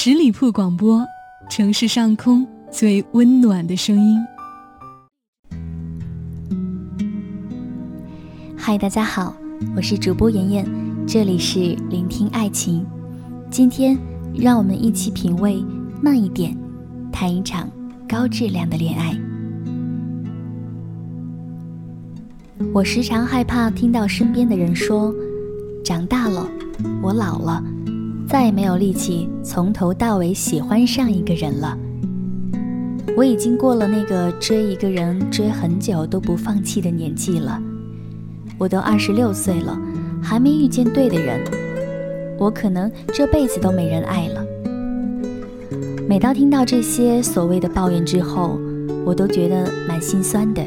[0.00, 1.04] 十里铺广播，
[1.50, 4.16] 城市上空最温暖的声音。
[8.56, 9.34] 嗨，大家好，
[9.74, 10.64] 我是主播妍妍，
[11.04, 12.86] 这里是聆听爱情。
[13.50, 13.98] 今天，
[14.36, 15.60] 让我们一起品味
[16.00, 16.56] 慢一点，
[17.10, 17.68] 谈一场
[18.08, 19.18] 高质量的恋爱。
[22.72, 25.12] 我时常害怕听到身边的人说
[25.84, 26.48] ：“长大了，
[27.02, 27.60] 我老了。”
[28.28, 31.76] 再也没有力气从头到尾喜欢上一个人了。
[33.16, 37.58] 我已经过了那个追一个人追很久都不放弃的年纪了。
[38.58, 39.80] 我都二十六岁了，
[40.22, 41.40] 还没遇见对的人。
[42.38, 44.44] 我可能这辈子都没人爱了。
[46.06, 48.58] 每当听到这些所谓的抱怨之后，
[49.06, 50.62] 我都觉得蛮心酸的。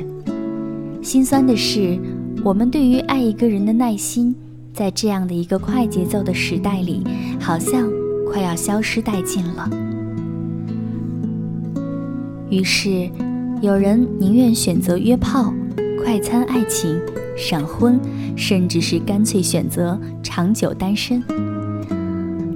[1.04, 2.00] 心酸的是，
[2.44, 4.36] 我们对于爱一个人的耐心。
[4.74, 7.04] 在这样的一个快节奏的时代里，
[7.40, 7.90] 好像
[8.26, 9.70] 快要消失殆尽了。
[12.50, 13.10] 于是，
[13.62, 15.54] 有人宁愿选择约炮、
[16.04, 17.00] 快餐爱情、
[17.38, 18.00] 闪婚，
[18.36, 21.22] 甚至是干脆选择长久单身。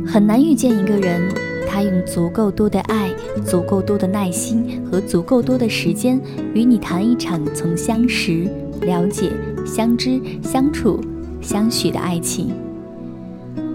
[0.06, 1.22] 很难遇见一个人，
[1.68, 3.10] 他用足够多的爱、
[3.46, 6.20] 足够多的耐心和足够多的时间，
[6.54, 8.50] 与你谈一场从相识、
[8.82, 9.32] 了解、
[9.66, 11.00] 相知、相处。
[11.46, 12.50] 相许的爱情，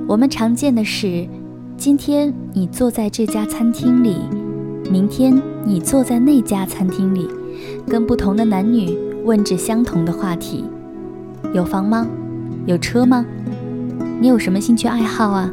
[0.09, 1.25] 我们常见的是：
[1.77, 4.17] 今天你坐在这家餐厅里，
[4.91, 7.29] 明天你坐在那家餐厅里，
[7.87, 10.65] 跟不同的男女问着相同的话题：
[11.55, 12.09] 有房吗？
[12.67, 13.25] 有车吗？
[14.21, 15.49] 你有什么兴趣爱好啊？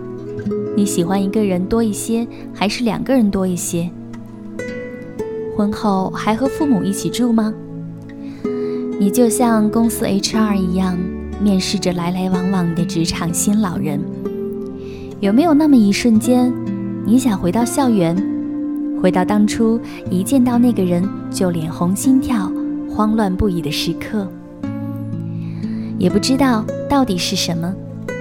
[0.76, 3.92] 你喜欢一个人多一些，还是两个人多一些？
[5.56, 7.54] 婚后还和父母一起住吗？
[9.00, 10.98] 你就像公司 HR 一样。
[11.42, 14.00] 面试着来来往往的职场新老人，
[15.20, 16.52] 有没有那么一瞬间，
[17.06, 18.16] 你想回到校园，
[19.02, 19.80] 回到当初
[20.10, 22.52] 一见到那个人就脸红心跳、
[22.90, 24.28] 慌乱不已的时刻？
[26.00, 27.73] 也不知道到底是什么，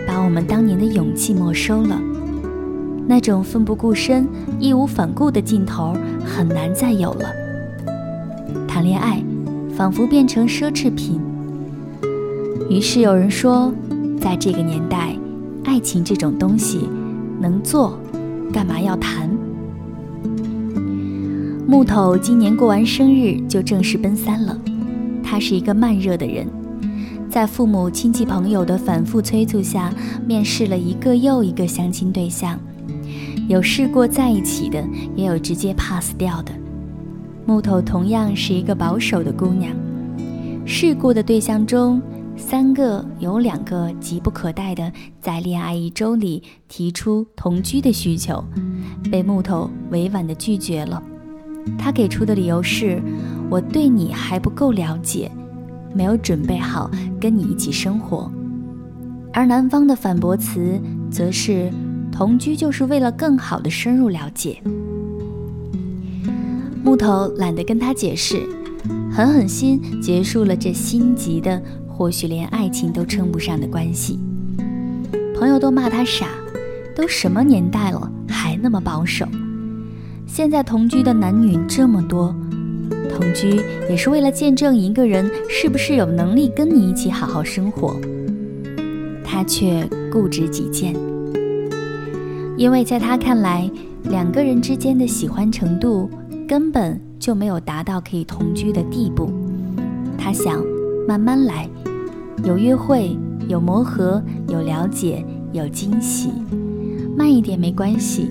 [0.06, 1.98] 把我们当年的勇气没收了。
[3.08, 4.26] 那种奋不顾身、
[4.58, 7.32] 义无反顾的劲头很难再有了。
[8.66, 9.22] 谈恋爱，
[9.74, 11.20] 仿佛变成奢侈品。
[12.68, 13.72] 于是有人说，
[14.20, 15.16] 在这个年代，
[15.64, 16.88] 爱情这种东西
[17.40, 17.98] 能做，
[18.52, 19.30] 干嘛要谈？
[21.66, 24.58] 木头今年过完生日就正式奔三了。
[25.22, 26.46] 他是一个慢热的人，
[27.30, 29.92] 在父母亲戚朋友的反复催促下，
[30.26, 32.58] 面试了一个又一个相亲对象，
[33.48, 34.84] 有试过在一起的，
[35.14, 36.52] 也有直接 pass 掉的。
[37.46, 39.72] 木头同样是一个保守的姑娘，
[40.64, 42.02] 试过的对象中。
[42.36, 48.44] 三个有两个急不可待的在恋爱一周里提出同居的需求，
[49.10, 51.02] 被木头委婉的拒绝了。
[51.78, 53.02] 他给出的理由是：
[53.50, 55.30] 我对你还不够了解，
[55.92, 58.30] 没有准备好跟你一起生活。
[59.32, 60.80] 而男方的反驳词
[61.10, 61.70] 则是：
[62.12, 64.62] 同居就是为了更好的深入了解。
[66.84, 68.46] 木头懒得跟他解释，
[69.10, 71.60] 狠狠心结束了这心急的。
[71.96, 74.18] 或许连爱情都称不上的关系，
[75.34, 76.26] 朋友都骂他傻，
[76.94, 79.26] 都什么年代了还那么保守。
[80.26, 82.36] 现在同居的男女这么多，
[83.08, 87.96] 同居也是为了见证一个人是不是有能力跟你一起好好生活。
[89.24, 90.94] 他却固执己见，
[92.58, 93.70] 因为在他看来，
[94.04, 96.10] 两个人之间的喜欢程度
[96.46, 99.32] 根本就没有达到可以同居的地步。
[100.18, 100.62] 他想
[101.06, 101.68] 慢慢来。
[102.44, 103.16] 有约会，
[103.48, 106.30] 有磨合，有了解，有惊喜，
[107.16, 108.30] 慢一点没关系，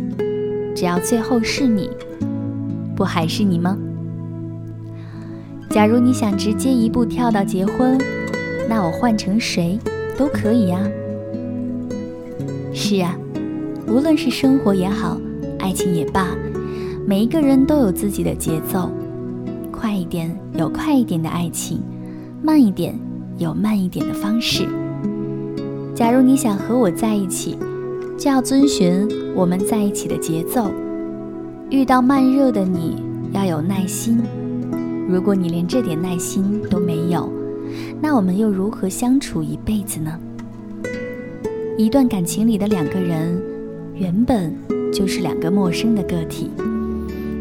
[0.75, 1.89] 只要最后是你，
[2.95, 3.77] 不还是你吗？
[5.69, 7.97] 假如你想直接一步跳到结婚，
[8.69, 9.79] 那我换成谁
[10.17, 10.79] 都可以呀。
[12.71, 13.17] 是啊，
[13.87, 15.17] 无论是生活也好，
[15.59, 16.27] 爱情也罢，
[17.07, 18.91] 每一个人都有自己的节奏，
[19.71, 21.81] 快一点有快一点的爱情，
[22.45, 22.95] 慢一点。
[23.37, 24.65] 有慢一点的方式。
[25.93, 27.57] 假如你想和我在一起，
[28.17, 29.05] 就要遵循
[29.35, 30.71] 我们在一起的节奏。
[31.69, 33.03] 遇到慢热的你，
[33.33, 34.21] 要有耐心。
[35.09, 37.29] 如果你连这点耐心都没有，
[38.01, 40.17] 那我们又如何相处一辈子呢？
[41.77, 43.37] 一段感情里的两个人，
[43.95, 44.55] 原本
[44.93, 46.49] 就是两个陌生的个体，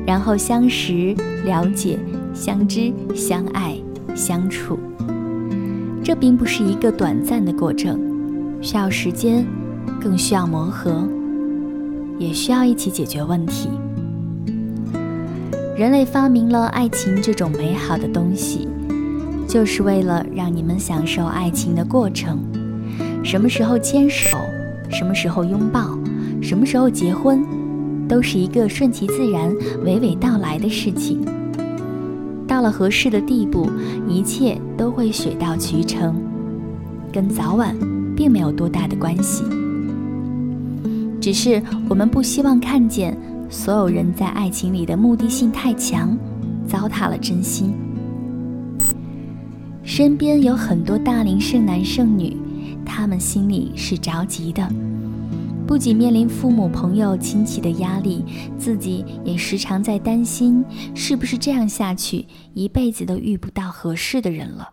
[0.04, 1.14] 然后相识、
[1.44, 2.00] 了解、
[2.34, 3.76] 相知、相爱、
[4.14, 4.78] 相处。
[6.02, 7.98] 这并不是一个短暂的过程，
[8.60, 9.46] 需要时间，
[10.00, 11.08] 更需要磨合。
[12.16, 13.68] 也需要一起解决问题。
[15.76, 18.68] 人类发明了爱情这种美好的东西，
[19.48, 22.38] 就是为了让你们享受爱情的过程。
[23.24, 24.38] 什么时候牵手，
[24.88, 25.98] 什么时候拥抱，
[26.40, 27.44] 什么时候结婚，
[28.06, 29.52] 都是一个顺其自然、
[29.84, 31.20] 娓娓道来的事情。
[32.54, 33.68] 到了合适的地步，
[34.08, 36.14] 一切都会水到渠成，
[37.12, 37.76] 跟早晚
[38.14, 39.42] 并没有多大的关系。
[41.20, 43.18] 只是我们不希望看见。
[43.50, 46.16] 所有人在爱情里的目的性太强，
[46.64, 47.74] 糟蹋了真心。
[49.82, 52.36] 身边有很多大龄剩男剩女，
[52.84, 54.62] 他们心里是着急的，
[55.66, 58.24] 不仅面临父母、朋友、亲戚的压力，
[58.58, 60.64] 自己也时常在担心，
[60.94, 64.68] 是不是这样下去，一辈子都遇不到合适的人了。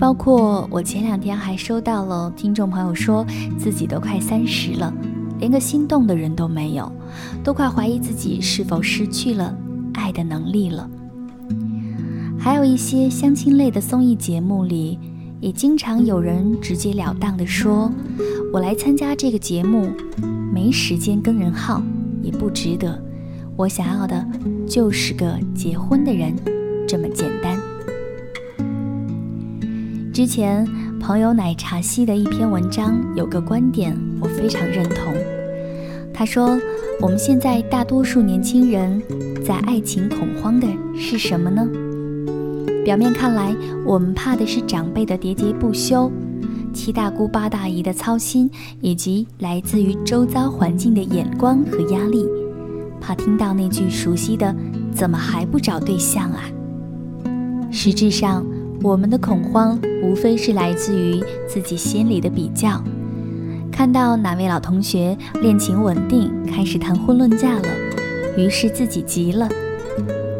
[0.00, 3.24] 包括我前两天还收到了听众朋友说，
[3.56, 4.92] 自己都快三十了。
[5.38, 6.90] 连个心动的人都没有，
[7.44, 9.56] 都快怀疑自己是否失去了
[9.92, 10.88] 爱的能力了。
[12.38, 14.98] 还有一些相亲类的综艺节目里，
[15.40, 17.92] 也经常有人直截了当地说
[18.56, 19.90] ：“我来参加这个节目，
[20.50, 21.82] 没时间跟人耗，
[22.22, 22.98] 也不值得。
[23.54, 24.26] 我想要的
[24.66, 26.34] 就是个结婚的人，
[26.88, 27.60] 这么简单。”
[30.10, 30.66] 之前。
[30.98, 35.14] 朋友奶茶西的一篇文章有个观点，我非常认同。
[36.12, 36.58] 他说
[37.00, 39.00] ：“我们现在大多数年轻人
[39.44, 40.66] 在爱情恐慌的
[40.98, 41.68] 是什么呢？
[42.82, 43.54] 表面看来，
[43.84, 46.10] 我们怕的是长辈的喋喋不休，
[46.76, 48.50] 七大姑八大姨的操心，
[48.82, 52.26] 以及来自于周遭环境的眼光和压力，
[53.00, 54.54] 怕听到那句熟悉的
[54.92, 56.42] ‘怎么还不找对象啊’。
[57.72, 58.44] 实质上。”
[58.82, 62.80] 我们的恐慌无非是来自于自己心里的比较，
[63.72, 67.68] 看到哪位老同学恋情稳定，开始谈婚论嫁了，
[68.36, 69.48] 于是自己急了；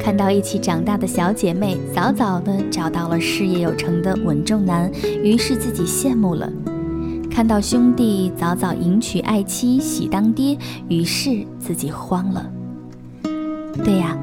[0.06, 4.88] 看到一起长大的小姐妹早早的找到了事业有成的稳重男，
[5.20, 6.48] 于是自己羡慕了；
[7.28, 10.56] 看到兄弟早早迎娶爱妻喜当爹，
[10.88, 12.48] 于是自己慌了。
[13.84, 14.16] 对呀，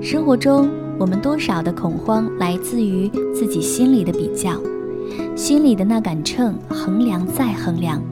[0.00, 0.70] 生活中。
[0.98, 4.58] 我们多少的恐慌来自于自己心里的比较，
[5.36, 8.02] 心里的那杆秤衡量再衡量，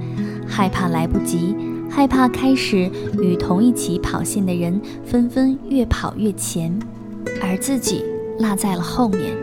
[0.46, 1.56] 害怕来不及，
[1.88, 2.90] 害怕开始
[3.22, 6.78] 与同一起跑线的人纷纷越跑越前，
[7.42, 8.04] 而自己
[8.38, 9.36] 落在了后面。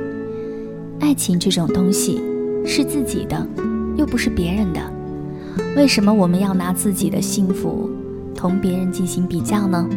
[0.99, 2.21] 爱情这种东西
[2.65, 3.47] 是自己的，
[3.97, 4.79] 又不是别人的，
[5.75, 7.89] 为什么我们要拿自己的幸福
[8.35, 9.87] 同别人进行比较呢？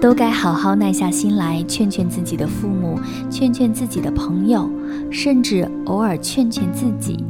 [0.00, 2.98] 都该好好耐下心来，劝劝自己的父母，
[3.30, 4.68] 劝劝自己的朋友，
[5.10, 7.22] 甚至偶尔劝劝自己，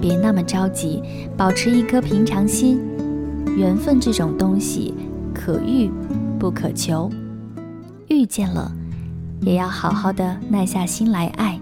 [0.00, 1.02] 别那么着急，
[1.36, 2.78] 保持一颗平常心。
[3.56, 4.92] 缘分这种东西，
[5.34, 5.90] 可遇
[6.38, 7.10] 不可求，
[8.08, 8.72] 遇见了，
[9.42, 11.60] 也要好好的耐下心来爱，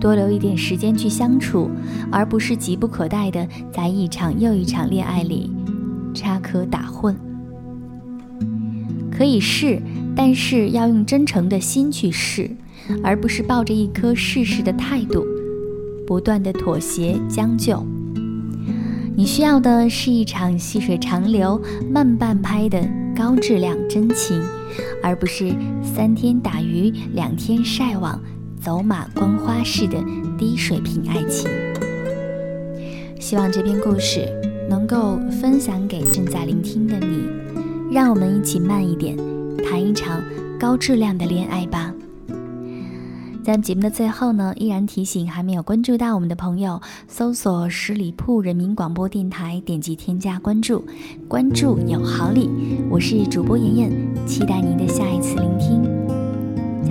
[0.00, 1.70] 多留一点时间去相处，
[2.10, 5.52] 而不是急不可待的在一场又一场恋爱里
[6.12, 7.14] 插科打诨。
[9.10, 9.80] 可以试，
[10.14, 12.50] 但是要用真诚的心去试，
[13.02, 15.24] 而不是抱着一颗试试的态度，
[16.06, 17.82] 不断的妥协将就。
[19.14, 21.58] 你需要的是一场细水长流、
[21.90, 24.42] 慢半拍的高质量真情，
[25.02, 28.20] 而不是三天打鱼两天晒网、
[28.60, 29.98] 走马观花式的
[30.38, 31.50] 低水平爱情。
[33.20, 34.28] 希望这篇故事
[34.68, 37.24] 能够分享给正在聆听的你。
[37.90, 39.16] 让我们一起慢一点，
[39.64, 40.22] 谈一场
[40.58, 41.92] 高质量的恋爱吧。
[43.46, 50.84] 在节目的最后呢，依然提醒还没有关注到我们的朋友，搜索十里铺人民广播电台，点击添加关注，
[51.28, 52.50] 关注有好礼。
[52.90, 55.84] 我是主播妍妍，期待您的下一次聆听，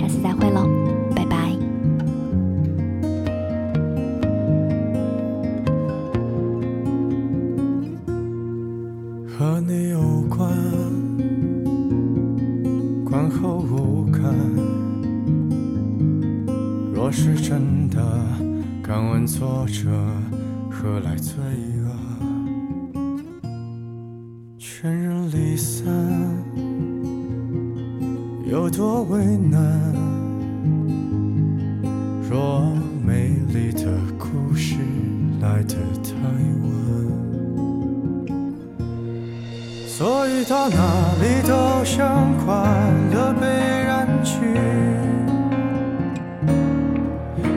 [0.00, 0.66] 下次再会喽，
[1.14, 1.52] 拜拜。
[9.28, 10.56] 和你有关。
[13.28, 14.85] 后无感。
[17.06, 18.02] 若是真的，
[18.82, 19.88] 敢问作者
[20.68, 21.36] 何来罪
[21.84, 21.88] 恶？
[24.58, 25.86] 全人离散，
[28.50, 29.94] 有多为难？
[32.28, 32.74] 若
[33.06, 33.84] 美丽的
[34.18, 34.74] 故事
[35.40, 36.10] 来得太
[36.64, 36.68] 晚，
[39.86, 42.52] 所以到哪里都像快
[43.14, 43.32] 乐。
[43.40, 43.46] 被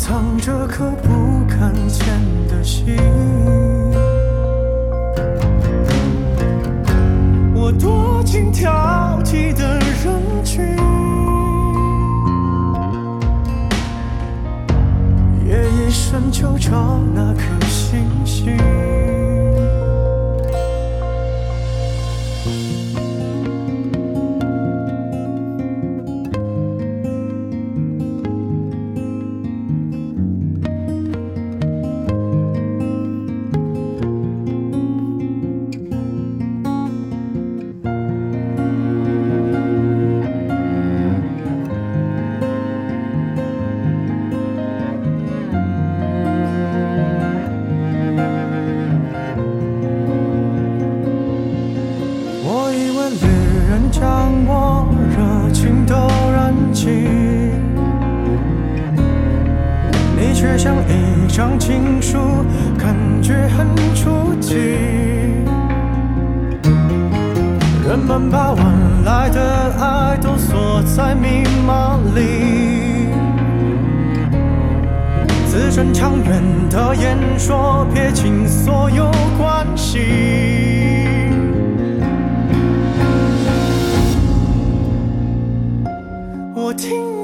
[0.00, 2.06] 藏着颗不敢见
[2.48, 2.96] 的心。
[7.54, 10.64] 我躲进挑剔的人群，
[15.46, 18.79] 夜夜深就找那颗星星。
[68.18, 73.06] 们把晚来的爱都锁在密码里，
[75.46, 80.00] 字正腔圆的演说，撇清所有关系。
[86.52, 87.19] 我听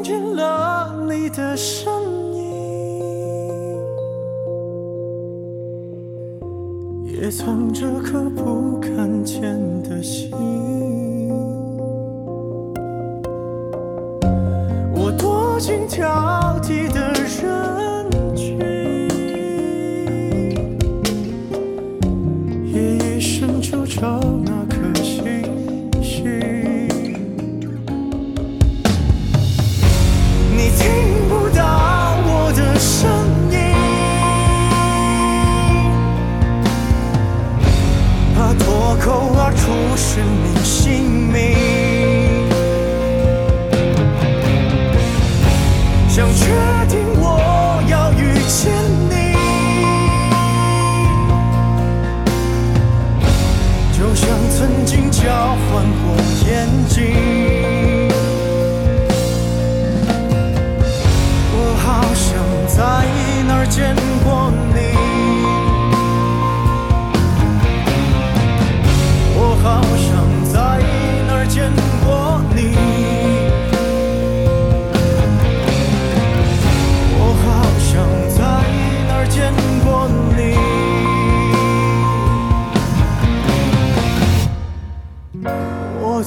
[7.19, 9.43] 也藏着颗不敢见
[9.83, 10.31] 的心。
[14.95, 16.07] 我躲进挑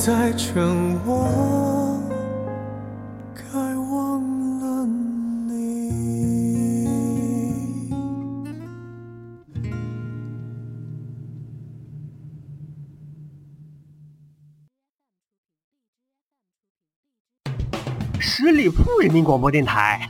[0.10, 2.01] 在趁我
[3.36, 4.20] 该忘
[4.60, 4.84] 了
[5.46, 5.54] 你。
[18.20, 20.10] 十里铺人民广播电台，